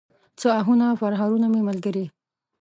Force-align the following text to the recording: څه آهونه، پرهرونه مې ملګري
څه 0.39 0.47
آهونه، 0.59 0.87
پرهرونه 1.01 1.47
مې 1.53 1.61
ملګري 1.69 2.05